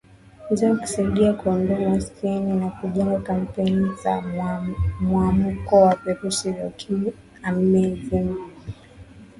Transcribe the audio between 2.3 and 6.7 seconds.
na kujenga kampeni za mwamko wa Virusi Vya